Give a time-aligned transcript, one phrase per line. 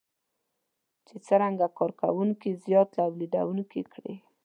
[1.07, 4.15] چې څرنګه کار کوونکي زیات توليدونکي کړي.